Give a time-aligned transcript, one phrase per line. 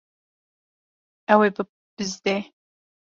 [1.33, 2.37] Ew ê bibizde.